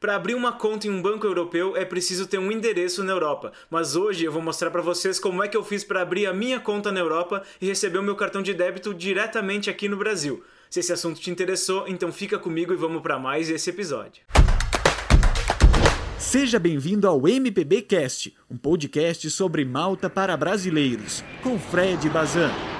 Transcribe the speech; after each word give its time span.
Para 0.00 0.14
abrir 0.14 0.36
uma 0.36 0.52
conta 0.52 0.86
em 0.86 0.90
um 0.90 1.02
banco 1.02 1.26
europeu 1.26 1.76
é 1.76 1.84
preciso 1.84 2.24
ter 2.24 2.38
um 2.38 2.52
endereço 2.52 3.02
na 3.02 3.12
Europa, 3.12 3.52
mas 3.68 3.96
hoje 3.96 4.24
eu 4.24 4.30
vou 4.30 4.40
mostrar 4.40 4.70
para 4.70 4.80
vocês 4.80 5.18
como 5.18 5.42
é 5.42 5.48
que 5.48 5.56
eu 5.56 5.64
fiz 5.64 5.82
para 5.82 6.02
abrir 6.02 6.26
a 6.26 6.32
minha 6.32 6.60
conta 6.60 6.92
na 6.92 7.00
Europa 7.00 7.42
e 7.60 7.66
receber 7.66 7.98
o 7.98 8.02
meu 8.02 8.14
cartão 8.14 8.40
de 8.40 8.54
débito 8.54 8.94
diretamente 8.94 9.68
aqui 9.68 9.88
no 9.88 9.96
Brasil. 9.96 10.44
Se 10.70 10.78
esse 10.78 10.92
assunto 10.92 11.20
te 11.20 11.32
interessou, 11.32 11.88
então 11.88 12.12
fica 12.12 12.38
comigo 12.38 12.72
e 12.72 12.76
vamos 12.76 13.02
para 13.02 13.18
mais 13.18 13.50
esse 13.50 13.70
episódio. 13.70 14.22
Seja 16.16 16.60
bem-vindo 16.60 17.08
ao 17.08 17.26
MPB 17.26 17.82
Cast, 17.82 18.36
um 18.48 18.56
podcast 18.56 19.28
sobre 19.30 19.64
Malta 19.64 20.08
para 20.08 20.36
brasileiros, 20.36 21.24
com 21.42 21.58
Fred 21.58 22.08
Bazan. 22.08 22.77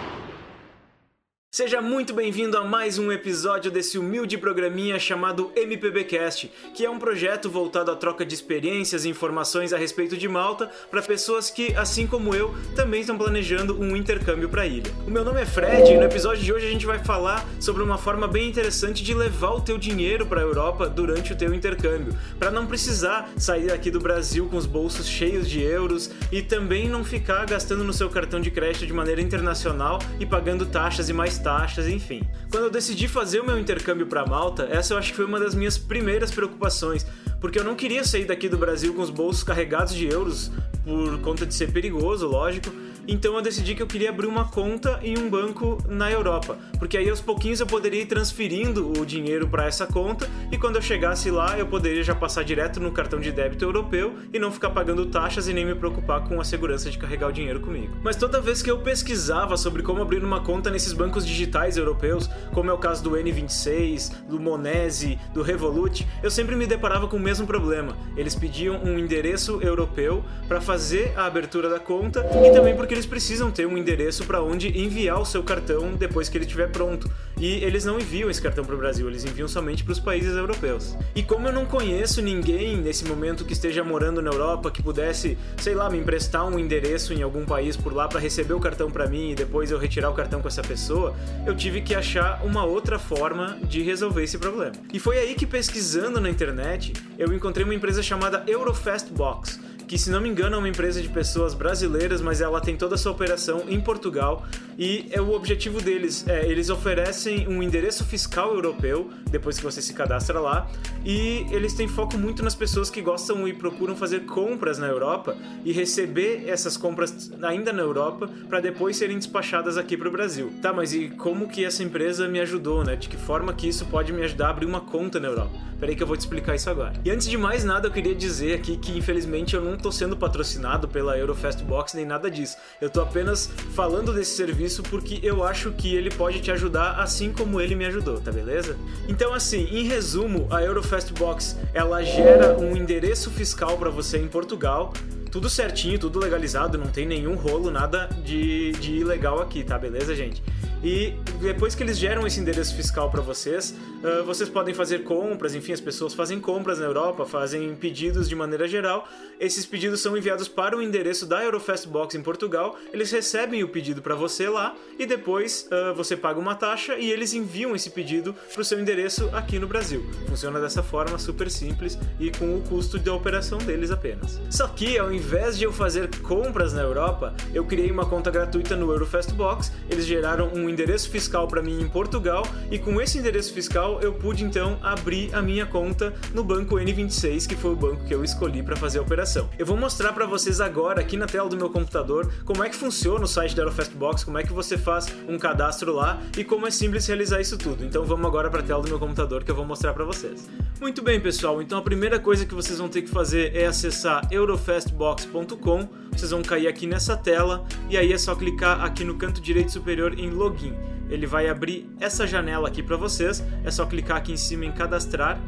Seja 1.50 1.80
muito 1.80 2.12
bem-vindo 2.12 2.58
a 2.58 2.62
mais 2.62 2.98
um 2.98 3.10
episódio 3.10 3.70
desse 3.70 3.96
humilde 3.96 4.36
programinha 4.36 4.98
chamado 4.98 5.50
MPBcast, 5.56 6.52
que 6.74 6.84
é 6.84 6.90
um 6.90 6.98
projeto 6.98 7.48
voltado 7.48 7.90
à 7.90 7.96
troca 7.96 8.22
de 8.22 8.34
experiências 8.34 9.06
e 9.06 9.08
informações 9.08 9.72
a 9.72 9.78
respeito 9.78 10.14
de 10.14 10.28
Malta 10.28 10.70
para 10.90 11.00
pessoas 11.00 11.48
que, 11.48 11.74
assim 11.74 12.06
como 12.06 12.34
eu, 12.34 12.54
também 12.76 13.00
estão 13.00 13.16
planejando 13.16 13.80
um 13.80 13.96
intercâmbio 13.96 14.50
para 14.50 14.60
a 14.60 14.66
ilha. 14.66 14.92
O 15.06 15.10
meu 15.10 15.24
nome 15.24 15.40
é 15.40 15.46
Fred 15.46 15.90
e 15.90 15.96
no 15.96 16.02
episódio 16.02 16.44
de 16.44 16.52
hoje 16.52 16.66
a 16.66 16.70
gente 16.70 16.84
vai 16.84 16.98
falar 16.98 17.42
sobre 17.58 17.82
uma 17.82 17.96
forma 17.96 18.28
bem 18.28 18.46
interessante 18.46 19.02
de 19.02 19.14
levar 19.14 19.52
o 19.52 19.62
teu 19.62 19.78
dinheiro 19.78 20.26
para 20.26 20.42
a 20.42 20.44
Europa 20.44 20.86
durante 20.86 21.32
o 21.32 21.36
teu 21.36 21.54
intercâmbio, 21.54 22.14
para 22.38 22.50
não 22.50 22.66
precisar 22.66 23.26
sair 23.38 23.72
aqui 23.72 23.90
do 23.90 24.00
Brasil 24.00 24.46
com 24.50 24.58
os 24.58 24.66
bolsos 24.66 25.08
cheios 25.08 25.48
de 25.48 25.62
euros 25.62 26.10
e 26.30 26.42
também 26.42 26.90
não 26.90 27.02
ficar 27.02 27.46
gastando 27.46 27.84
no 27.84 27.92
seu 27.94 28.10
cartão 28.10 28.38
de 28.38 28.50
crédito 28.50 28.86
de 28.86 28.92
maneira 28.92 29.22
internacional 29.22 29.98
e 30.20 30.26
pagando 30.26 30.66
taxas 30.66 31.08
e 31.08 31.14
mais 31.14 31.37
taxas, 31.38 31.86
enfim. 31.86 32.22
Quando 32.50 32.64
eu 32.64 32.70
decidi 32.70 33.08
fazer 33.08 33.40
o 33.40 33.46
meu 33.46 33.58
intercâmbio 33.58 34.06
para 34.06 34.26
Malta, 34.26 34.68
essa 34.70 34.94
eu 34.94 34.98
acho 34.98 35.10
que 35.10 35.16
foi 35.16 35.24
uma 35.24 35.38
das 35.38 35.54
minhas 35.54 35.78
primeiras 35.78 36.30
preocupações, 36.30 37.06
porque 37.40 37.58
eu 37.58 37.64
não 37.64 37.74
queria 37.74 38.04
sair 38.04 38.24
daqui 38.24 38.48
do 38.48 38.58
Brasil 38.58 38.94
com 38.94 39.02
os 39.02 39.10
bolsos 39.10 39.42
carregados 39.42 39.94
de 39.94 40.06
euros 40.06 40.50
por 40.84 41.20
conta 41.20 41.46
de 41.46 41.54
ser 41.54 41.72
perigoso, 41.72 42.26
lógico 42.26 42.70
então 43.08 43.34
eu 43.34 43.40
decidi 43.40 43.74
que 43.74 43.82
eu 43.82 43.86
queria 43.86 44.10
abrir 44.10 44.26
uma 44.26 44.44
conta 44.44 45.00
em 45.02 45.16
um 45.16 45.30
banco 45.30 45.78
na 45.88 46.12
Europa, 46.12 46.58
porque 46.78 46.98
aí 46.98 47.08
aos 47.08 47.22
pouquinhos 47.22 47.58
eu 47.58 47.66
poderia 47.66 48.02
ir 48.02 48.06
transferindo 48.06 48.92
o 49.00 49.06
dinheiro 49.06 49.48
para 49.48 49.64
essa 49.66 49.86
conta 49.86 50.28
e 50.52 50.58
quando 50.58 50.76
eu 50.76 50.82
chegasse 50.82 51.30
lá 51.30 51.58
eu 51.58 51.66
poderia 51.66 52.02
já 52.02 52.14
passar 52.14 52.44
direto 52.44 52.78
no 52.78 52.92
cartão 52.92 53.18
de 53.18 53.32
débito 53.32 53.64
europeu 53.64 54.14
e 54.30 54.38
não 54.38 54.52
ficar 54.52 54.70
pagando 54.70 55.06
taxas 55.06 55.48
e 55.48 55.54
nem 55.54 55.64
me 55.64 55.74
preocupar 55.74 56.28
com 56.28 56.38
a 56.38 56.44
segurança 56.44 56.90
de 56.90 56.98
carregar 56.98 57.28
o 57.28 57.32
dinheiro 57.32 57.60
comigo. 57.60 57.96
Mas 58.02 58.14
toda 58.14 58.42
vez 58.42 58.60
que 58.60 58.70
eu 58.70 58.78
pesquisava 58.80 59.56
sobre 59.56 59.82
como 59.82 60.02
abrir 60.02 60.22
uma 60.22 60.42
conta 60.42 60.70
nesses 60.70 60.92
bancos 60.92 61.26
digitais 61.26 61.78
europeus, 61.78 62.28
como 62.52 62.68
é 62.68 62.74
o 62.74 62.78
caso 62.78 63.02
do 63.02 63.12
N26, 63.12 64.26
do 64.28 64.38
Monese, 64.38 65.18
do 65.32 65.40
Revolut, 65.40 66.06
eu 66.22 66.30
sempre 66.30 66.54
me 66.54 66.66
deparava 66.66 67.08
com 67.08 67.16
o 67.16 67.20
mesmo 67.20 67.46
problema. 67.46 67.96
Eles 68.18 68.34
pediam 68.34 68.82
um 68.84 68.98
endereço 68.98 69.62
europeu 69.62 70.22
para 70.46 70.60
fazer 70.60 71.14
a 71.16 71.24
abertura 71.24 71.70
da 71.70 71.80
conta 71.80 72.20
e 72.46 72.50
também 72.52 72.76
porque 72.76 72.97
eles 72.98 73.06
precisam 73.06 73.48
ter 73.48 73.64
um 73.64 73.78
endereço 73.78 74.24
para 74.24 74.42
onde 74.42 74.76
enviar 74.76 75.20
o 75.20 75.24
seu 75.24 75.40
cartão 75.44 75.94
depois 75.94 76.28
que 76.28 76.36
ele 76.36 76.44
estiver 76.44 76.68
pronto. 76.68 77.08
E 77.40 77.62
eles 77.62 77.84
não 77.84 77.96
enviam 77.96 78.28
esse 78.28 78.42
cartão 78.42 78.64
para 78.64 78.74
o 78.74 78.78
Brasil, 78.78 79.08
eles 79.08 79.24
enviam 79.24 79.46
somente 79.46 79.84
para 79.84 79.92
os 79.92 80.00
países 80.00 80.34
europeus. 80.34 80.96
E 81.14 81.22
como 81.22 81.46
eu 81.46 81.52
não 81.52 81.64
conheço 81.64 82.20
ninguém 82.20 82.76
nesse 82.76 83.04
momento 83.04 83.44
que 83.44 83.52
esteja 83.52 83.84
morando 83.84 84.20
na 84.20 84.32
Europa 84.32 84.68
que 84.72 84.82
pudesse, 84.82 85.38
sei 85.58 85.76
lá, 85.76 85.88
me 85.88 85.98
emprestar 85.98 86.44
um 86.44 86.58
endereço 86.58 87.12
em 87.12 87.22
algum 87.22 87.44
país 87.44 87.76
por 87.76 87.94
lá 87.94 88.08
para 88.08 88.18
receber 88.18 88.54
o 88.54 88.60
cartão 88.60 88.90
para 88.90 89.06
mim 89.06 89.30
e 89.30 89.34
depois 89.36 89.70
eu 89.70 89.78
retirar 89.78 90.10
o 90.10 90.14
cartão 90.14 90.42
com 90.42 90.48
essa 90.48 90.62
pessoa, 90.62 91.14
eu 91.46 91.54
tive 91.54 91.80
que 91.80 91.94
achar 91.94 92.44
uma 92.44 92.64
outra 92.64 92.98
forma 92.98 93.56
de 93.62 93.80
resolver 93.80 94.24
esse 94.24 94.38
problema. 94.38 94.72
E 94.92 94.98
foi 94.98 95.18
aí 95.18 95.36
que 95.36 95.46
pesquisando 95.46 96.20
na 96.20 96.28
internet, 96.28 96.92
eu 97.16 97.32
encontrei 97.32 97.64
uma 97.64 97.74
empresa 97.74 98.02
chamada 98.02 98.42
Eurofast 98.48 99.12
Box 99.12 99.67
que 99.88 99.96
se 99.96 100.10
não 100.10 100.20
me 100.20 100.28
engano 100.28 100.54
é 100.54 100.58
uma 100.58 100.68
empresa 100.68 101.00
de 101.00 101.08
pessoas 101.08 101.54
brasileiras, 101.54 102.20
mas 102.20 102.42
ela 102.42 102.60
tem 102.60 102.76
toda 102.76 102.94
a 102.94 102.98
sua 102.98 103.10
operação 103.10 103.64
em 103.66 103.80
Portugal 103.80 104.46
e 104.78 105.06
é 105.10 105.20
o 105.20 105.32
objetivo 105.32 105.80
deles 105.80 106.28
é 106.28 106.46
eles 106.46 106.68
oferecem 106.68 107.48
um 107.48 107.62
endereço 107.62 108.04
fiscal 108.04 108.54
europeu 108.54 109.10
depois 109.30 109.56
que 109.56 109.64
você 109.64 109.80
se 109.80 109.94
cadastra 109.94 110.38
lá 110.38 110.70
e 111.04 111.46
eles 111.50 111.72
têm 111.72 111.88
foco 111.88 112.18
muito 112.18 112.42
nas 112.42 112.54
pessoas 112.54 112.90
que 112.90 113.00
gostam 113.00 113.48
e 113.48 113.54
procuram 113.54 113.96
fazer 113.96 114.26
compras 114.26 114.78
na 114.78 114.86
Europa 114.86 115.34
e 115.64 115.72
receber 115.72 116.44
essas 116.46 116.76
compras 116.76 117.30
ainda 117.42 117.72
na 117.72 117.80
Europa 117.80 118.28
para 118.46 118.60
depois 118.60 118.96
serem 118.96 119.16
despachadas 119.16 119.78
aqui 119.78 119.96
para 119.96 120.08
o 120.08 120.12
Brasil. 120.12 120.52
Tá, 120.60 120.70
mas 120.70 120.92
e 120.92 121.08
como 121.08 121.48
que 121.48 121.64
essa 121.64 121.82
empresa 121.82 122.28
me 122.28 122.40
ajudou, 122.40 122.84
né? 122.84 122.94
De 122.94 123.08
que 123.08 123.16
forma 123.16 123.54
que 123.54 123.66
isso 123.66 123.86
pode 123.86 124.12
me 124.12 124.22
ajudar 124.22 124.48
a 124.48 124.50
abrir 124.50 124.66
uma 124.66 124.82
conta 124.82 125.18
na 125.18 125.28
Europa? 125.28 125.68
Peraí 125.80 125.94
que 125.94 126.02
eu 126.02 126.06
vou 126.06 126.16
te 126.16 126.20
explicar 126.20 126.56
isso 126.56 126.68
agora. 126.68 126.92
E 127.04 127.10
antes 127.10 127.28
de 127.28 127.38
mais 127.38 127.64
nada, 127.64 127.86
eu 127.86 127.92
queria 127.92 128.14
dizer 128.14 128.54
aqui 128.54 128.76
que 128.76 128.98
infelizmente 128.98 129.54
eu 129.54 129.62
não 129.62 129.77
tô 129.78 129.90
sendo 129.92 130.16
patrocinado 130.16 130.88
pela 130.88 131.16
Eurofast 131.16 131.62
Box 131.64 131.94
nem 131.94 132.04
nada 132.04 132.30
disso. 132.30 132.56
Eu 132.80 132.90
tô 132.90 133.00
apenas 133.00 133.48
falando 133.74 134.12
desse 134.12 134.36
serviço 134.36 134.82
porque 134.82 135.20
eu 135.22 135.44
acho 135.44 135.72
que 135.72 135.94
ele 135.94 136.10
pode 136.10 136.40
te 136.40 136.50
ajudar 136.50 137.00
assim 137.00 137.32
como 137.32 137.60
ele 137.60 137.74
me 137.74 137.86
ajudou, 137.86 138.20
tá 138.20 138.30
beleza? 138.32 138.76
Então 139.08 139.32
assim, 139.32 139.64
em 139.70 139.84
resumo, 139.84 140.46
a 140.50 140.62
Eurofast 140.62 141.12
Box, 141.12 141.56
ela 141.72 142.02
gera 142.02 142.58
um 142.58 142.76
endereço 142.76 143.30
fiscal 143.30 143.78
para 143.78 143.90
você 143.90 144.18
em 144.18 144.28
Portugal 144.28 144.92
tudo 145.28 145.48
certinho, 145.50 145.98
tudo 145.98 146.18
legalizado, 146.18 146.78
não 146.78 146.86
tem 146.86 147.06
nenhum 147.06 147.34
rolo, 147.34 147.70
nada 147.70 148.08
de, 148.24 148.72
de 148.72 148.96
ilegal 148.96 149.40
aqui, 149.40 149.62
tá? 149.62 149.78
Beleza, 149.78 150.14
gente? 150.14 150.42
E 150.82 151.14
depois 151.40 151.74
que 151.74 151.82
eles 151.82 151.98
geram 151.98 152.26
esse 152.26 152.38
endereço 152.40 152.74
fiscal 152.74 153.10
para 153.10 153.20
vocês, 153.20 153.74
uh, 154.02 154.24
vocês 154.24 154.48
podem 154.48 154.74
fazer 154.74 155.04
compras, 155.04 155.54
enfim, 155.54 155.72
as 155.72 155.80
pessoas 155.80 156.14
fazem 156.14 156.40
compras 156.40 156.78
na 156.78 156.86
Europa, 156.86 157.24
fazem 157.24 157.74
pedidos 157.74 158.28
de 158.28 158.34
maneira 158.34 158.68
geral. 158.68 159.08
Esses 159.40 159.66
pedidos 159.66 160.00
são 160.00 160.16
enviados 160.16 160.48
para 160.48 160.76
o 160.76 160.82
endereço 160.82 161.26
da 161.26 161.42
Eurofast 161.42 161.88
Box 161.88 162.16
em 162.16 162.22
Portugal, 162.22 162.76
eles 162.92 163.10
recebem 163.10 163.62
o 163.62 163.68
pedido 163.68 164.02
para 164.02 164.14
você 164.14 164.48
lá 164.48 164.74
e 164.98 165.06
depois 165.06 165.68
uh, 165.70 165.94
você 165.94 166.16
paga 166.16 166.38
uma 166.38 166.54
taxa 166.54 166.96
e 166.96 167.10
eles 167.10 167.32
enviam 167.32 167.74
esse 167.74 167.90
pedido 167.90 168.34
para 168.52 168.62
o 168.62 168.64
seu 168.64 168.80
endereço 168.80 169.28
aqui 169.32 169.58
no 169.58 169.66
Brasil. 169.66 170.08
Funciona 170.28 170.60
dessa 170.60 170.82
forma, 170.82 171.18
super 171.18 171.50
simples 171.50 171.98
e 172.18 172.30
com 172.30 172.56
o 172.56 172.62
custo 172.62 172.98
da 172.98 173.14
operação 173.14 173.58
deles 173.58 173.90
apenas. 173.90 174.40
Só 174.50 174.66
que 174.68 174.98
ao 174.98 175.12
invés 175.12 175.58
de 175.58 175.64
eu 175.64 175.72
fazer 175.72 176.08
compras 176.20 176.72
na 176.72 176.82
Europa, 176.82 177.34
eu 177.54 177.64
criei 177.64 177.90
uma 177.90 178.06
conta 178.06 178.30
gratuita 178.30 178.76
no 178.76 178.90
Eurofast 178.90 179.32
Box, 179.32 179.72
eles 179.90 180.04
geraram 180.04 180.52
um 180.52 180.67
endereço 180.68 181.10
fiscal 181.10 181.46
para 181.46 181.62
mim 181.62 181.80
em 181.80 181.88
Portugal 181.88 182.46
e 182.70 182.78
com 182.78 183.00
esse 183.00 183.18
endereço 183.18 183.52
fiscal 183.52 184.00
eu 184.00 184.12
pude 184.12 184.44
então 184.44 184.78
abrir 184.82 185.34
a 185.34 185.42
minha 185.42 185.66
conta 185.66 186.14
no 186.34 186.44
banco 186.44 186.76
N26, 186.76 187.46
que 187.46 187.56
foi 187.56 187.72
o 187.72 187.76
banco 187.76 188.04
que 188.04 188.14
eu 188.14 188.24
escolhi 188.24 188.62
para 188.62 188.76
fazer 188.76 188.98
a 188.98 189.02
operação. 189.02 189.48
Eu 189.58 189.66
vou 189.66 189.76
mostrar 189.76 190.12
para 190.12 190.26
vocês 190.26 190.60
agora 190.60 191.00
aqui 191.00 191.16
na 191.16 191.26
tela 191.26 191.48
do 191.48 191.56
meu 191.56 191.70
computador 191.70 192.32
como 192.44 192.62
é 192.62 192.68
que 192.68 192.76
funciona 192.76 193.24
o 193.24 193.28
site 193.28 193.54
da 193.54 193.62
Eurofast 193.62 193.94
Box, 193.94 194.24
como 194.24 194.38
é 194.38 194.42
que 194.42 194.52
você 194.52 194.76
faz 194.76 195.06
um 195.28 195.38
cadastro 195.38 195.92
lá 195.92 196.20
e 196.36 196.44
como 196.44 196.66
é 196.66 196.70
simples 196.70 197.06
realizar 197.06 197.40
isso 197.40 197.56
tudo. 197.56 197.84
Então 197.84 198.04
vamos 198.04 198.26
agora 198.26 198.50
para 198.50 198.60
a 198.60 198.62
tela 198.62 198.82
do 198.82 198.88
meu 198.88 198.98
computador 198.98 199.44
que 199.44 199.50
eu 199.50 199.54
vou 199.54 199.64
mostrar 199.64 199.92
para 199.94 200.04
vocês. 200.04 200.48
Muito 200.80 201.02
bem, 201.02 201.20
pessoal. 201.20 201.60
Então 201.60 201.78
a 201.78 201.82
primeira 201.82 202.18
coisa 202.18 202.46
que 202.46 202.54
vocês 202.54 202.78
vão 202.78 202.88
ter 202.88 203.02
que 203.02 203.10
fazer 203.10 203.54
é 203.54 203.66
acessar 203.66 204.26
eurofastbox.com. 204.30 205.88
Vocês 206.12 206.30
vão 206.30 206.42
cair 206.42 206.66
aqui 206.66 206.86
nessa 206.86 207.16
tela 207.16 207.64
e 207.88 207.96
aí 207.96 208.12
é 208.12 208.18
só 208.18 208.34
clicar 208.34 208.84
aqui 208.84 209.04
no 209.04 209.16
canto 209.16 209.40
direito 209.40 209.70
superior 209.70 210.18
em 210.18 210.30
login 210.30 210.57
login. 210.58 210.74
Ele 211.08 211.26
vai 211.26 211.48
abrir 211.48 211.88
essa 212.00 212.26
janela 212.26 212.68
aqui 212.68 212.82
para 212.82 212.96
vocês, 212.96 213.42
é 213.64 213.70
só 213.70 213.86
clicar 213.86 214.18
aqui 214.18 214.32
em 214.32 214.36
cima 214.36 214.64
em 214.64 214.72
cadastrar 214.72 215.40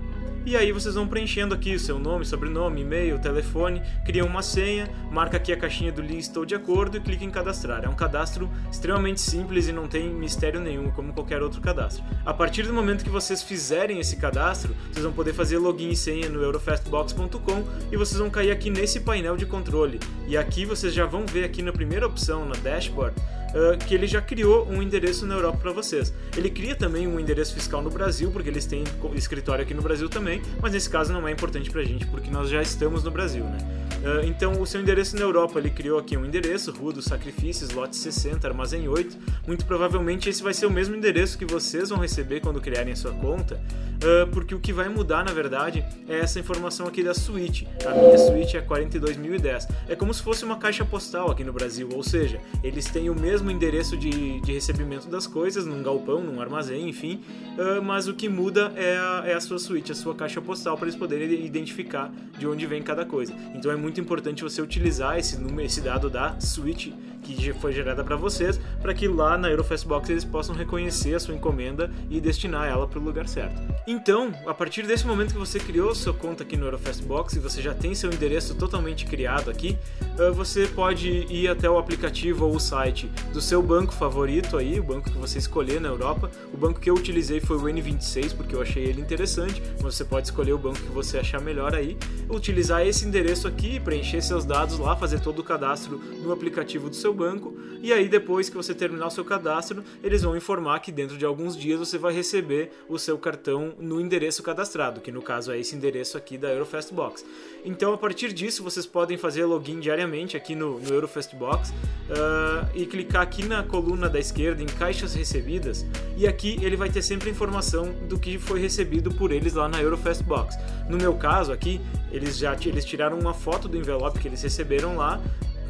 e 0.46 0.56
aí 0.56 0.72
vocês 0.72 0.94
vão 0.94 1.06
preenchendo 1.06 1.54
aqui 1.54 1.74
o 1.74 1.78
seu 1.78 1.98
nome, 1.98 2.24
sobrenome, 2.24 2.80
e-mail, 2.80 3.18
telefone, 3.18 3.82
criam 4.06 4.26
uma 4.26 4.42
senha, 4.42 4.88
marca 5.10 5.36
aqui 5.36 5.52
a 5.52 5.56
caixinha 5.56 5.92
do 5.92 6.00
link 6.00 6.20
estou 6.20 6.46
de 6.46 6.54
acordo 6.54 6.96
e 6.96 7.00
clica 7.00 7.24
em 7.24 7.30
cadastrar. 7.30 7.84
É 7.84 7.88
um 7.88 7.94
cadastro 7.94 8.50
extremamente 8.72 9.20
simples 9.20 9.68
e 9.68 9.72
não 9.72 9.86
tem 9.86 10.08
mistério 10.08 10.58
nenhum, 10.58 10.90
como 10.90 11.12
qualquer 11.12 11.42
outro 11.42 11.60
cadastro. 11.60 12.02
A 12.24 12.32
partir 12.32 12.62
do 12.62 12.72
momento 12.72 13.04
que 13.04 13.10
vocês 13.10 13.42
fizerem 13.42 14.00
esse 14.00 14.16
cadastro, 14.16 14.74
vocês 14.90 15.04
vão 15.04 15.12
poder 15.12 15.34
fazer 15.34 15.58
login 15.58 15.90
e 15.90 15.96
senha 15.96 16.28
no 16.30 16.42
eurofastbox.com 16.42 17.64
e 17.92 17.96
vocês 17.96 18.18
vão 18.18 18.30
cair 18.30 18.50
aqui 18.50 18.70
nesse 18.70 19.00
painel 19.00 19.36
de 19.36 19.44
controle. 19.44 20.00
E 20.26 20.38
aqui 20.38 20.64
vocês 20.64 20.94
já 20.94 21.04
vão 21.04 21.26
ver 21.26 21.44
aqui 21.44 21.62
na 21.62 21.72
primeira 21.72 22.06
opção, 22.06 22.46
na 22.46 22.54
dashboard, 22.54 23.14
uh, 23.50 23.78
que 23.86 23.94
ele 23.94 24.06
já 24.06 24.20
criou 24.20 24.66
um 24.68 24.82
endereço 24.82 25.26
na 25.26 25.34
Europa 25.34 25.58
para 25.58 25.72
vocês. 25.72 26.12
Ele 26.36 26.50
cria 26.50 26.74
também 26.74 27.06
um 27.06 27.18
endereço 27.18 27.54
fiscal 27.54 27.82
no 27.82 27.90
Brasil, 27.90 28.30
porque 28.30 28.48
eles 28.48 28.66
têm 28.66 28.84
escritório 29.14 29.62
aqui 29.62 29.74
no 29.74 29.82
Brasil 29.82 30.08
também, 30.08 30.42
mas 30.60 30.72
nesse 30.72 30.88
caso 30.88 31.12
não 31.12 31.26
é 31.26 31.32
importante 31.32 31.70
para 31.70 31.80
a 31.80 31.84
gente, 31.84 32.06
porque 32.06 32.30
nós 32.30 32.48
já 32.48 32.62
estamos 32.62 33.04
no 33.04 33.10
Brasil, 33.10 33.44
né? 33.44 33.58
Uh, 34.00 34.24
então, 34.24 34.60
o 34.60 34.66
seu 34.66 34.80
endereço 34.80 35.14
na 35.14 35.22
Europa, 35.22 35.58
ele 35.58 35.68
criou 35.68 35.98
aqui 35.98 36.16
um 36.16 36.24
endereço, 36.24 36.72
Rua 36.72 36.92
dos 36.92 37.04
Sacrifícios, 37.04 37.70
lote 37.70 37.96
60, 37.96 38.48
armazém 38.48 38.88
8. 38.88 39.16
Muito 39.46 39.66
provavelmente 39.66 40.28
esse 40.28 40.42
vai 40.42 40.54
ser 40.54 40.64
o 40.64 40.70
mesmo 40.70 40.96
endereço 40.96 41.36
que 41.36 41.44
vocês 41.44 41.90
vão 41.90 41.98
receber 41.98 42.40
quando 42.40 42.60
criarem 42.62 42.94
a 42.94 42.96
sua 42.96 43.12
conta, 43.12 43.56
uh, 43.56 44.26
porque 44.30 44.54
o 44.54 44.58
que 44.58 44.72
vai 44.72 44.88
mudar, 44.88 45.22
na 45.22 45.32
verdade, 45.32 45.84
é 46.08 46.18
essa 46.18 46.40
informação 46.40 46.86
aqui 46.86 47.02
da 47.02 47.12
suíte. 47.12 47.68
A 47.84 47.92
minha 47.94 48.16
suíte 48.16 48.56
é 48.56 48.62
42010. 48.62 49.68
É 49.86 49.94
como 49.94 50.14
se 50.14 50.22
fosse 50.22 50.46
uma 50.46 50.56
caixa 50.56 50.84
postal 50.84 51.30
aqui 51.30 51.44
no 51.44 51.52
Brasil, 51.52 51.88
ou 51.92 52.02
seja, 52.02 52.40
eles 52.64 52.86
têm 52.86 53.10
o 53.10 53.14
mesmo 53.14 53.39
mesmo 53.40 53.50
endereço 53.50 53.96
de, 53.96 54.40
de 54.40 54.52
recebimento 54.52 55.08
das 55.08 55.26
coisas, 55.26 55.64
num 55.64 55.82
galpão, 55.82 56.22
num 56.22 56.40
armazém, 56.40 56.88
enfim, 56.88 57.22
uh, 57.56 57.82
mas 57.82 58.06
o 58.06 58.14
que 58.14 58.28
muda 58.28 58.72
é 58.76 58.96
a, 58.96 59.22
é 59.26 59.34
a 59.34 59.40
sua 59.40 59.58
suíte, 59.58 59.90
a 59.92 59.94
sua 59.94 60.14
caixa 60.14 60.40
postal, 60.40 60.76
para 60.76 60.86
eles 60.86 60.96
poderem 60.96 61.44
identificar 61.44 62.12
de 62.38 62.46
onde 62.46 62.66
vem 62.66 62.82
cada 62.82 63.04
coisa. 63.04 63.34
Então 63.54 63.70
é 63.72 63.76
muito 63.76 64.00
importante 64.00 64.42
você 64.42 64.60
utilizar 64.60 65.18
esse 65.18 65.38
número, 65.38 65.62
esse 65.62 65.80
dado 65.80 66.10
da 66.10 66.38
suíte 66.38 66.94
que 67.22 67.52
foi 67.54 67.72
gerada 67.72 68.02
para 68.02 68.16
vocês, 68.16 68.60
para 68.80 68.94
que 68.94 69.06
lá 69.06 69.36
na 69.36 69.50
Eurofast 69.50 69.86
Box 69.86 70.10
eles 70.10 70.24
possam 70.24 70.54
reconhecer 70.54 71.14
a 71.14 71.20
sua 71.20 71.34
encomenda 71.34 71.90
e 72.08 72.20
destinar 72.20 72.68
ela 72.68 72.86
para 72.86 72.98
o 72.98 73.02
lugar 73.02 73.28
certo. 73.28 73.60
Então, 73.86 74.32
a 74.46 74.54
partir 74.54 74.86
desse 74.86 75.06
momento 75.06 75.32
que 75.32 75.38
você 75.38 75.58
criou 75.58 75.94
sua 75.94 76.14
conta 76.14 76.42
aqui 76.42 76.56
no 76.56 76.66
Eurofast 76.66 77.02
Box 77.02 77.36
e 77.36 77.38
você 77.38 77.60
já 77.60 77.74
tem 77.74 77.94
seu 77.94 78.10
endereço 78.10 78.54
totalmente 78.54 79.06
criado 79.06 79.50
aqui, 79.50 79.76
ah, 80.18 80.30
você 80.30 80.66
pode 80.66 81.26
ir 81.30 81.48
até 81.48 81.68
o 81.68 81.78
aplicativo 81.78 82.46
ou 82.46 82.56
o 82.56 82.60
site 82.60 83.10
do 83.32 83.40
seu 83.40 83.62
banco 83.62 83.92
favorito 83.92 84.56
aí, 84.56 84.80
o 84.80 84.82
banco 84.82 85.10
que 85.10 85.18
você 85.18 85.38
escolher 85.38 85.80
na 85.80 85.88
Europa. 85.88 86.30
O 86.52 86.56
banco 86.56 86.80
que 86.80 86.90
eu 86.90 86.94
utilizei 86.94 87.40
foi 87.40 87.56
o 87.56 87.62
N26 87.62 88.36
porque 88.36 88.54
eu 88.54 88.62
achei 88.62 88.84
ele 88.84 89.00
interessante, 89.00 89.62
mas 89.82 89.94
você 89.94 90.04
pode 90.04 90.26
escolher 90.26 90.52
o 90.52 90.58
banco 90.58 90.80
que 90.80 90.88
você 90.88 91.18
achar 91.18 91.40
melhor 91.40 91.74
aí, 91.74 91.96
utilizar 92.28 92.86
esse 92.86 93.04
endereço 93.04 93.46
aqui, 93.46 93.78
preencher 93.80 94.20
seus 94.22 94.44
dados 94.44 94.78
lá, 94.78 94.96
fazer 94.96 95.20
todo 95.20 95.38
o 95.38 95.44
cadastro 95.44 95.98
no 96.22 96.32
aplicativo 96.32 96.90
do 96.90 96.96
seu 96.96 97.14
banco 97.14 97.54
e 97.82 97.94
aí 97.94 98.08
depois 98.08 98.50
que 98.50 98.56
você 98.56 98.74
terminar 98.74 99.06
o 99.06 99.10
seu 99.10 99.24
cadastro, 99.24 99.82
eles 100.02 100.22
vão 100.22 100.36
informar 100.36 100.80
que 100.80 100.92
dentro 100.92 101.16
de 101.16 101.24
alguns 101.24 101.56
dias 101.56 101.78
você 101.78 101.96
vai 101.96 102.12
receber 102.12 102.70
o 102.88 102.98
seu 102.98 103.16
cartão 103.16 103.74
no 103.78 104.00
endereço 104.00 104.42
cadastrado, 104.42 105.00
que 105.00 105.10
no 105.10 105.22
caso 105.22 105.50
é 105.50 105.58
esse 105.58 105.74
endereço 105.74 106.18
aqui 106.18 106.36
da 106.36 106.48
Eurofast 106.48 106.92
Box. 106.92 107.24
Então 107.64 107.94
a 107.94 107.98
partir 107.98 108.32
disso 108.34 108.62
vocês 108.62 108.84
podem 108.84 109.16
fazer 109.16 109.46
login 109.46 109.80
diariamente 109.80 110.36
aqui 110.36 110.54
no, 110.54 110.78
no 110.78 110.92
Eurofast 110.92 111.34
Box 111.34 111.70
uh, 111.70 112.68
e 112.74 112.84
clicar 112.84 113.19
aqui 113.20 113.44
na 113.44 113.62
coluna 113.62 114.08
da 114.08 114.18
esquerda 114.18 114.62
em 114.62 114.66
caixas 114.66 115.14
recebidas 115.14 115.86
e 116.16 116.26
aqui 116.26 116.58
ele 116.62 116.76
vai 116.76 116.88
ter 116.88 117.02
sempre 117.02 117.30
informação 117.30 117.92
do 118.08 118.18
que 118.18 118.38
foi 118.38 118.60
recebido 118.60 119.10
por 119.10 119.32
eles 119.32 119.54
lá 119.54 119.68
na 119.68 119.80
Eurofast 119.80 120.22
Box. 120.22 120.56
No 120.88 120.96
meu 120.96 121.14
caso 121.14 121.52
aqui, 121.52 121.80
eles 122.10 122.38
já 122.38 122.56
eles 122.64 122.84
tiraram 122.84 123.18
uma 123.18 123.34
foto 123.34 123.68
do 123.68 123.76
envelope 123.76 124.18
que 124.18 124.28
eles 124.28 124.42
receberam 124.42 124.96
lá 124.96 125.20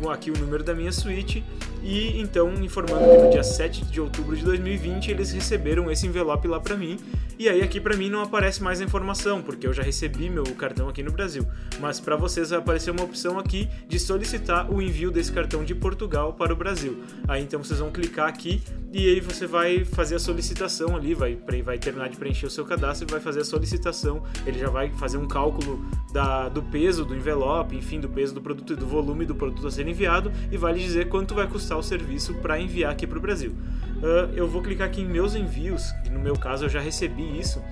com 0.01 0.11
aqui 0.11 0.31
o 0.31 0.39
número 0.39 0.65
da 0.65 0.75
minha 0.75 0.93
suíte 0.93 1.45
e 1.83 2.21
então 2.21 2.53
informando 2.55 3.11
que 3.11 3.17
no 3.17 3.31
dia 3.31 3.43
7 3.43 3.85
de 3.87 4.01
outubro 4.01 4.37
de 4.37 4.45
2020 4.45 5.11
eles 5.11 5.33
receberam 5.33 5.91
esse 5.91 6.07
envelope 6.07 6.47
lá 6.47 6.61
para 6.61 6.77
mim 6.77 6.99
e 7.41 7.49
aí 7.49 7.63
aqui 7.63 7.81
para 7.81 7.97
mim 7.97 8.11
não 8.11 8.21
aparece 8.21 8.63
mais 8.63 8.83
a 8.83 8.85
informação, 8.85 9.41
porque 9.41 9.67
eu 9.67 9.73
já 9.73 9.83
recebi 9.83 10.29
meu 10.29 10.45
cartão 10.57 10.91
aqui 10.91 11.03
no 11.03 11.11
Brasil. 11.11 11.47
Mas 11.81 11.99
para 11.99 12.15
vocês 12.15 12.51
vai 12.51 12.59
aparecer 12.59 12.91
uma 12.91 13.03
opção 13.03 13.39
aqui 13.39 13.67
de 13.89 13.99
solicitar 13.99 14.71
o 14.71 14.83
envio 14.83 15.11
desse 15.11 15.33
cartão 15.33 15.65
de 15.65 15.75
Portugal 15.75 16.35
para 16.35 16.53
o 16.53 16.57
Brasil. 16.57 17.03
Aí 17.27 17.43
então 17.43 17.65
vocês 17.65 17.81
vão 17.81 17.91
clicar 17.91 18.29
aqui 18.29 18.63
e 18.93 19.09
aí 19.09 19.21
você 19.21 19.47
vai 19.47 19.87
fazer 19.87 20.17
a 20.17 20.19
solicitação 20.19 20.95
ali, 20.95 21.15
vai, 21.15 21.39
vai 21.65 21.79
terminar 21.79 22.11
de 22.11 22.19
preencher 22.19 22.45
o 22.45 22.51
seu 22.51 22.67
cadastro 22.67 23.09
e 23.09 23.11
vai 23.11 23.21
fazer 23.21 23.41
a 23.41 23.45
solicitação. 23.45 24.23
Ele 24.45 24.59
já 24.59 24.69
vai 24.69 24.91
fazer 24.91 25.17
um 25.17 25.27
cálculo 25.27 25.83
da, 26.13 26.51
do 26.51 26.63
peso 26.63 27.07
do 27.07 27.17
envelope, 27.17 27.75
enfim, 27.75 28.01
do 28.01 28.09
peso 28.11 28.35
do 28.35 28.43
produto 28.43 28.75
e 28.75 28.77
do 28.77 28.87
volume 28.87 29.25
do 29.25 29.35
produto 29.35 29.67
a 29.67 29.71
ser 29.71 29.89
enviado 29.89 30.31
e 30.53 30.59
vai 30.59 30.75
lhe 30.75 30.81
dizer 30.81 31.09
quanto 31.09 31.35
vai 31.35 31.47
custar 31.47 31.70
o 31.77 31.83
serviço 31.83 32.35
para 32.35 32.61
enviar 32.61 32.93
aqui 32.93 33.07
para 33.07 33.19
o 33.19 33.21
Brasil 33.21 33.55
uh, 34.01 34.33
eu 34.35 34.49
vou 34.49 34.63
clicar 34.63 34.89
aqui 34.89 35.03
em 35.03 35.07
meus 35.07 35.35
envios, 35.35 35.93
que 36.03 36.11
no 36.11 36.19
meu 36.19 36.37
caso 36.37 36.65
eu 36.65 36.69
já 36.69 36.81
recebi 36.81 37.39
isso. 37.39 37.63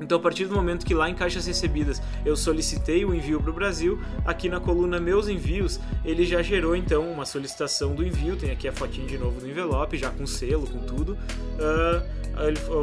Então, 0.00 0.16
a 0.16 0.20
partir 0.20 0.44
do 0.44 0.54
momento 0.54 0.86
que 0.86 0.94
lá 0.94 1.10
em 1.10 1.14
caixas 1.14 1.44
recebidas 1.44 2.00
eu 2.24 2.36
solicitei 2.36 3.04
o 3.04 3.12
envio 3.12 3.40
para 3.40 3.50
o 3.50 3.52
Brasil, 3.52 4.00
aqui 4.24 4.48
na 4.48 4.60
coluna 4.60 5.00
Meus 5.00 5.28
Envios, 5.28 5.80
ele 6.04 6.24
já 6.24 6.40
gerou 6.40 6.76
então 6.76 7.10
uma 7.10 7.26
solicitação 7.26 7.96
do 7.96 8.06
envio. 8.06 8.36
Tem 8.36 8.52
aqui 8.52 8.68
a 8.68 8.72
fotinha 8.72 9.08
de 9.08 9.18
novo 9.18 9.40
do 9.40 9.48
envelope, 9.48 9.98
já 9.98 10.08
com 10.08 10.24
selo, 10.24 10.68
com 10.68 10.78
tudo. 10.78 11.18
Uh, 11.58 12.18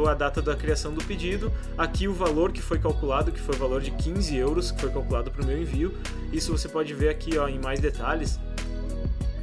a 0.06 0.12
data 0.12 0.42
da 0.42 0.54
criação 0.54 0.92
do 0.92 1.02
pedido. 1.02 1.50
Aqui 1.78 2.06
o 2.06 2.12
valor 2.12 2.52
que 2.52 2.60
foi 2.60 2.78
calculado, 2.78 3.32
que 3.32 3.40
foi 3.40 3.54
o 3.54 3.58
valor 3.58 3.80
de 3.80 3.92
15 3.92 4.36
euros, 4.36 4.70
que 4.70 4.78
foi 4.78 4.90
calculado 4.90 5.30
para 5.30 5.42
o 5.42 5.46
meu 5.46 5.58
envio. 5.58 5.94
Isso 6.30 6.52
você 6.52 6.68
pode 6.68 6.92
ver 6.92 7.08
aqui 7.08 7.38
ó, 7.38 7.48
em 7.48 7.58
mais 7.58 7.80
detalhes 7.80 8.38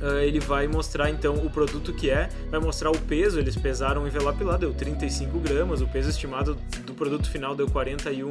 uh, 0.03 0.19
ele 0.19 0.39
vai 0.39 0.67
mostrar 0.67 1.09
então 1.09 1.35
o 1.35 1.49
produto 1.49 1.93
que 1.93 2.09
é, 2.09 2.29
vai 2.51 2.59
mostrar 2.59 2.91
o 2.91 2.97
peso, 2.99 3.39
eles 3.39 3.55
pesaram 3.55 4.03
o 4.03 4.07
envelope 4.07 4.43
lá, 4.43 4.57
deu 4.57 4.73
35 4.73 5.39
gramas, 5.39 5.81
o 5.81 5.87
peso 5.87 6.09
estimado 6.09 6.57
do 6.85 6.93
produto 6.93 7.29
final 7.29 7.55
deu 7.55 7.67
41, 7.69 8.27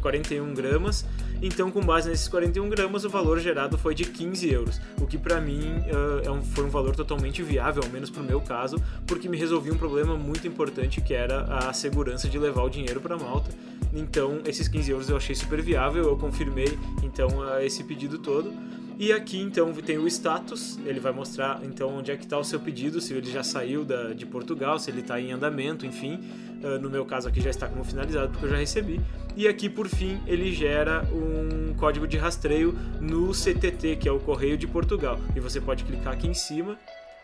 41 0.00 0.54
gramas, 0.54 1.04
então 1.42 1.70
com 1.70 1.80
base 1.80 2.08
nesses 2.08 2.28
41 2.28 2.68
gramas 2.68 3.04
o 3.04 3.10
valor 3.10 3.40
gerado 3.40 3.76
foi 3.76 3.94
de 3.94 4.04
15 4.04 4.50
euros, 4.50 4.80
o 5.00 5.06
que 5.06 5.18
para 5.18 5.40
mim 5.40 5.78
uh, 5.78 6.26
é 6.26 6.30
um, 6.30 6.40
foi 6.42 6.64
um 6.64 6.70
valor 6.70 6.94
totalmente 6.94 7.42
viável, 7.42 7.82
ao 7.84 7.90
menos 7.90 8.08
pro 8.08 8.22
meu 8.22 8.40
caso, 8.40 8.80
porque 9.06 9.28
me 9.28 9.36
resolvia 9.36 9.72
um 9.72 9.78
problema 9.78 10.16
muito 10.16 10.46
importante 10.46 11.00
que 11.00 11.12
era 11.12 11.42
a 11.44 11.72
segurança 11.72 12.28
de 12.28 12.38
levar 12.38 12.62
o 12.62 12.68
dinheiro 12.68 13.00
para 13.00 13.18
Malta, 13.18 13.50
então 13.92 14.40
esses 14.46 14.68
15 14.68 14.90
euros 14.90 15.10
eu 15.10 15.16
achei 15.16 15.34
super 15.34 15.60
viável, 15.60 16.04
eu 16.04 16.16
confirmei 16.16 16.78
então 17.02 17.28
uh, 17.38 17.60
esse 17.60 17.82
pedido 17.84 18.18
todo, 18.18 18.52
e 18.98 19.12
aqui 19.12 19.40
então 19.40 19.72
tem 19.74 19.98
o 19.98 20.06
status, 20.06 20.78
ele 20.84 21.00
vai 21.00 21.12
mostrar 21.12 21.60
então 21.64 21.96
onde 21.98 22.10
é 22.10 22.16
que 22.16 22.24
está 22.24 22.38
o 22.38 22.44
seu 22.44 22.60
pedido, 22.60 23.00
se 23.00 23.14
ele 23.14 23.30
já 23.30 23.42
saiu 23.42 23.84
da, 23.84 24.12
de 24.12 24.26
Portugal, 24.26 24.78
se 24.78 24.90
ele 24.90 25.00
está 25.00 25.20
em 25.20 25.32
andamento, 25.32 25.86
enfim. 25.86 26.20
Uh, 26.62 26.78
no 26.80 26.88
meu 26.88 27.04
caso 27.04 27.28
aqui 27.28 27.40
já 27.40 27.50
está 27.50 27.66
como 27.66 27.82
finalizado 27.82 28.30
porque 28.30 28.46
eu 28.46 28.50
já 28.50 28.56
recebi. 28.56 29.00
E 29.36 29.48
aqui 29.48 29.68
por 29.68 29.88
fim 29.88 30.20
ele 30.26 30.52
gera 30.52 31.02
um 31.12 31.74
código 31.74 32.06
de 32.06 32.16
rastreio 32.16 32.76
no 33.00 33.32
CTT, 33.32 33.96
que 33.96 34.08
é 34.08 34.12
o 34.12 34.20
Correio 34.20 34.56
de 34.56 34.66
Portugal. 34.66 35.18
E 35.34 35.40
você 35.40 35.60
pode 35.60 35.84
clicar 35.84 36.12
aqui 36.12 36.28
em 36.28 36.34
cima 36.34 36.78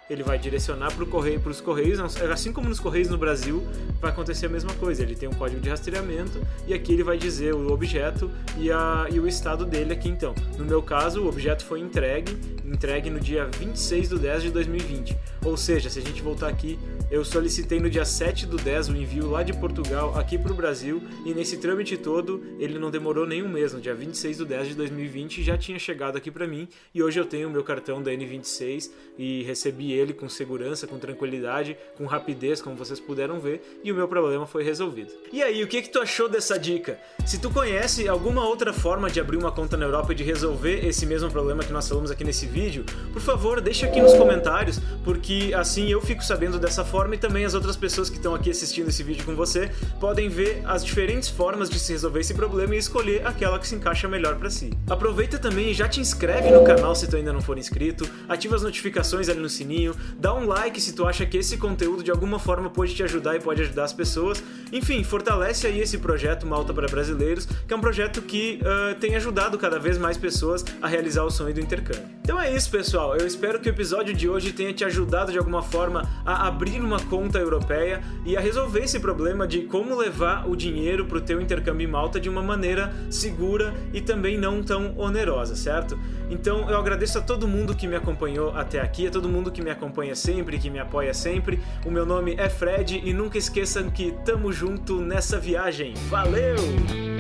ele 0.09 0.23
vai 0.23 0.39
direcionar 0.39 0.93
para 0.95 1.05
correio, 1.05 1.41
os 1.45 1.61
correios, 1.61 1.99
assim 2.31 2.53
como 2.53 2.69
nos 2.69 2.81
correios 2.81 3.09
no 3.09 3.19
Brasil, 3.19 3.67
vai 4.01 4.11
acontecer 4.11 4.47
a 4.47 4.49
mesma 4.49 4.73
coisa. 4.75 5.03
Ele 5.03 5.15
tem 5.15 5.29
um 5.29 5.33
código 5.33 5.61
de 5.61 5.69
rastreamento 5.69 6.41
e 6.67 6.75
aqui 6.75 6.93
ele 6.93 7.03
vai 7.03 7.19
dizer 7.19 7.55
o 7.55 7.73
objeto 7.73 8.31
e, 8.57 8.71
a, 8.71 9.07
e 9.11 9.21
o 9.21 9.29
estado 9.29 9.65
dele 9.65 9.93
aqui 9.93 10.09
então. 10.09 10.35
No 10.57 10.65
meu 10.65 10.83
caso, 10.83 11.23
o 11.23 11.29
objeto 11.29 11.65
foi 11.65 11.81
entregue, 11.81 12.37
entregue 12.65 13.11
no 13.11 13.21
dia 13.21 13.47
26 13.59 14.09
de 14.09 14.19
10 14.19 14.43
de 14.45 14.51
2020. 14.51 15.17
Ou 15.45 15.57
seja, 15.57 15.91
se 15.91 15.99
a 15.99 16.03
gente 16.03 16.23
voltar 16.23 16.49
aqui, 16.49 16.79
eu 17.11 17.25
solicitei 17.25 17.81
no 17.81 17.89
dia 17.89 18.05
7 18.05 18.47
do 18.47 18.57
10 18.57 18.89
o 18.89 18.97
envio 18.97 19.31
lá 19.31 19.43
de 19.43 19.53
Portugal 19.53 20.17
aqui 20.17 20.37
para 20.37 20.53
o 20.53 20.55
Brasil 20.55 21.03
e 21.25 21.33
nesse 21.33 21.57
trâmite 21.57 21.97
todo 21.97 22.43
ele 22.59 22.79
não 22.79 22.91
demorou 22.91 23.27
nem 23.27 23.43
um 23.43 23.49
mês. 23.49 23.73
No 23.73 23.81
dia 23.81 23.95
26 23.95 24.39
do 24.39 24.47
10 24.47 24.69
de 24.69 24.75
2020 24.75 25.43
já 25.43 25.57
tinha 25.57 25.79
chegado 25.79 26.17
aqui 26.17 26.31
para 26.31 26.47
mim 26.47 26.69
e 26.95 27.03
hoje 27.03 27.19
eu 27.19 27.25
tenho 27.25 27.49
o 27.49 27.51
meu 27.51 27.65
cartão 27.65 28.03
da 28.03 28.11
N26 28.11 28.91
e 29.19 29.43
recebi 29.43 29.93
ele 29.93 30.13
com 30.13 30.29
segurança, 30.29 30.87
com 30.87 30.99
tranquilidade, 30.99 31.77
com 31.97 32.07
rapidez, 32.07 32.63
como 32.63 32.77
vocês 32.77 33.01
puderam 33.01 33.41
ver, 33.41 33.81
e 33.83 33.91
o 33.91 33.95
meu 33.95 34.07
problema 34.07 34.47
foi 34.47 34.63
resolvido. 34.63 35.13
E 35.33 35.43
aí, 35.43 35.63
o 35.63 35.67
que 35.67 35.83
que 35.83 35.89
tu 35.89 35.99
achou 35.99 36.29
dessa 36.29 36.59
dica? 36.59 36.99
Se 37.27 37.41
tu 37.41 37.51
conhece 37.51 38.09
alguma 38.09 38.47
outra 38.47 38.73
forma 38.73 39.11
de 39.11 39.21
abrir 39.21 39.37
uma 39.37 39.51
conta 39.51 39.77
na 39.77 39.85
Europa 39.85 40.13
e 40.13 40.15
de 40.15 40.23
resolver 40.23 40.87
esse 40.87 41.05
mesmo 41.05 41.31
problema 41.31 41.65
que 41.65 41.73
nós 41.73 41.89
falamos 41.89 42.11
aqui 42.11 42.23
nesse 42.23 42.47
vídeo, 42.47 42.85
por 43.13 43.21
favor, 43.21 43.61
deixa 43.61 43.87
aqui 43.87 44.01
nos 44.01 44.15
comentários, 44.15 44.79
porque 45.05 45.53
assim 45.55 45.91
eu 45.91 46.01
fico 46.01 46.23
sabendo 46.23 46.59
dessa 46.59 46.85
forma 46.99 47.15
e 47.15 47.19
também 47.19 47.45
as 47.45 47.55
outras 47.55 47.77
pessoas 47.77 48.11
que 48.11 48.17
estão 48.17 48.35
aqui 48.35 48.51
assistindo 48.51 48.89
esse 48.89 49.05
vídeo 49.05 49.25
com 49.25 49.37
você 49.37 49.71
podem 50.01 50.29
ver 50.29 50.63
as 50.67 50.85
diferentes 50.85 51.29
formas 51.29 51.71
de 51.71 51.79
se 51.79 51.93
resolver 51.93 52.19
esse 52.19 52.35
problema 52.35 52.75
e 52.75 52.79
escolher 52.79 53.25
aquela 53.25 53.57
que 53.57 53.69
se 53.69 53.77
encaixa 53.77 54.09
melhor 54.09 54.35
para 54.35 54.51
si. 54.51 54.73
Aproveita 54.91 55.39
também 55.39 55.71
e 55.71 55.75
já 55.75 55.87
te 55.87 56.01
inscreve 56.01 56.51
no 56.51 56.65
canal 56.65 56.97
se 56.97 57.07
tu 57.07 57.15
ainda 57.15 57.33
não 57.33 57.41
for 57.41 57.57
inscrito, 57.57 58.05
ativa 58.29 58.57
as 58.57 58.65
notificações 58.65 59.29
ali 59.29 59.39
no 59.39 59.49
sininho, 59.49 59.95
dá 60.19 60.35
um 60.35 60.49
like 60.49 60.81
se 60.81 60.93
tu 60.93 61.07
acha 61.07 61.25
que 61.25 61.37
esse 61.37 61.57
conteúdo 61.57 62.03
de 62.03 62.11
alguma 62.11 62.41
forma 62.41 62.69
pode 62.69 62.93
te 62.97 63.05
ajudar 63.05 63.37
e 63.37 63.41
pode 63.41 63.63
ajudar 63.63 63.85
as 63.85 63.93
pessoas. 63.93 64.43
Enfim, 64.73 65.05
fortalece 65.05 65.69
aí 65.69 65.81
esse 65.81 65.99
projeto 65.99 66.49
Malta 66.49 66.75
para 66.75 66.89
Brasileiros, 66.89 67.47
que 67.47 67.73
é 67.73 67.77
um 67.77 67.81
projeto 67.81 68.23
que 68.23 68.59
uh, 68.61 68.99
tem 68.99 69.15
ajudado 69.15 69.57
cada 69.57 69.79
vez 69.79 69.99
mais 69.99 70.17
pessoas 70.17 70.65
a 70.83 70.89
realizar 70.89 71.23
o 71.23 71.31
sonho 71.31 71.55
do 71.55 71.61
intercâmbio. 71.61 72.19
Então 72.29 72.41
é 72.41 72.55
isso, 72.55 72.71
pessoal. 72.71 73.17
Eu 73.17 73.27
espero 73.27 73.59
que 73.61 73.69
o 73.69 73.73
episódio 73.73 74.13
de 74.13 74.29
hoje 74.29 74.53
tenha 74.53 74.73
te 74.73 74.85
ajudado 74.85 75.33
de 75.33 75.39
alguma 75.39 75.63
forma 75.63 76.03
a 76.27 76.47
abrir 76.47 76.81
uma 76.89 76.99
conta 76.99 77.39
europeia 77.39 78.01
e 78.25 78.35
a 78.35 78.41
resolver 78.41 78.81
esse 78.81 78.99
problema 78.99 79.47
de 79.47 79.63
como 79.63 79.95
levar 79.95 80.49
o 80.49 80.57
dinheiro 80.57 81.05
para 81.05 81.19
o 81.19 81.21
teu 81.21 81.39
intercâmbio 81.41 81.87
em 81.87 81.91
Malta 81.91 82.19
de 82.19 82.31
uma 82.31 82.43
maneira 82.43 82.93
segura 83.11 83.75
e 83.93 84.01
também 84.01 84.39
não 84.39 84.63
tão 84.63 84.97
onerosa, 84.97 85.55
certo? 85.55 85.99
Então 86.31 86.69
eu 86.71 86.79
agradeço 86.79 87.19
a 87.19 87.21
todo 87.21 87.47
mundo 87.47 87.77
que 87.77 87.87
me 87.87 87.95
acompanhou 87.95 88.57
até 88.57 88.81
aqui, 88.81 89.07
a 89.07 89.11
todo 89.11 89.29
mundo 89.29 89.53
que 89.53 89.61
me 89.61 89.71
acompanha 89.71 90.15
sempre, 90.15 90.59
que 90.59 90.71
me 90.71 90.79
apoia 90.79 91.13
sempre. 91.13 91.61
O 91.85 91.91
meu 91.91 92.07
nome 92.07 92.35
é 92.39 92.49
Fred 92.49 93.03
e 93.05 93.13
nunca 93.13 93.37
esqueçam 93.37 93.91
que 93.91 94.13
tamo 94.25 94.51
junto 94.51 94.99
nessa 94.99 95.39
viagem. 95.39 95.93
Valeu! 96.09 97.18